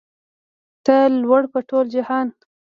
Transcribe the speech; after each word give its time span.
ته 0.85 0.97
لوړ 1.21 1.43
په 1.53 1.59
ټول 1.69 1.85
جهان 1.95 2.27